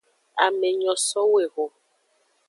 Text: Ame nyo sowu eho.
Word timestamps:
Ame 0.45 0.69
nyo 0.79 0.93
sowu 1.07 1.35
eho. 1.45 1.65